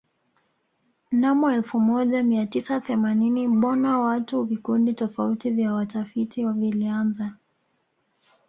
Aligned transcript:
Mnamo 1.11 1.51
elfu 1.51 1.79
moja 1.79 2.23
Mia 2.23 2.45
tisa 2.45 2.79
themanini 2.79 3.47
bona 3.47 3.91
tatu 4.19 4.43
vikundi 4.43 4.93
tofauti 4.93 5.49
vya 5.49 5.73
watafiti 5.73 6.45
vilianza 6.45 7.33